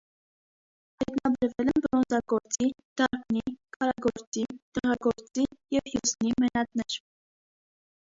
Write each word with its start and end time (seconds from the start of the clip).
Հայտնաբերվել 1.03 1.69
են 1.73 1.83
բրոնզագործի, 1.83 2.71
դարբնի, 3.03 3.45
քարագործի, 3.79 4.49
դեղագործի 4.81 5.49
և 5.79 5.95
հյուսնի 5.95 6.37
մենատներ։ 6.49 7.03